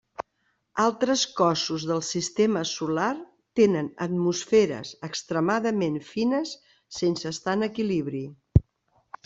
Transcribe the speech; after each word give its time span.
Altres 0.83 1.25
cossos 1.39 1.85
del 1.89 2.01
sistema 2.07 2.63
solar 2.69 3.11
tenen 3.61 3.91
atmosferes 4.07 4.95
extremadament 5.11 6.03
fines 6.11 6.57
sense 7.03 7.31
estar 7.37 7.59
en 7.61 7.71
equilibri. 7.71 8.27